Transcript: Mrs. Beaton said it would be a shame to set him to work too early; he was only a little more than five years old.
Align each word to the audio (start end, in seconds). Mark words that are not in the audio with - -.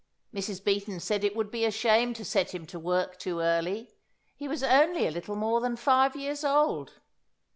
Mrs. 0.33 0.63
Beaton 0.63 0.99
said 0.99 1.23
it 1.23 1.35
would 1.35 1.51
be 1.51 1.63
a 1.63 1.69
shame 1.69 2.15
to 2.15 2.25
set 2.25 2.55
him 2.55 2.65
to 2.65 2.79
work 2.79 3.19
too 3.19 3.39
early; 3.39 3.91
he 4.35 4.47
was 4.47 4.63
only 4.63 5.05
a 5.05 5.11
little 5.11 5.35
more 5.35 5.61
than 5.61 5.75
five 5.75 6.15
years 6.15 6.43
old. 6.43 7.01